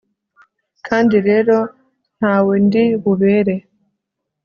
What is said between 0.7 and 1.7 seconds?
kandi rero,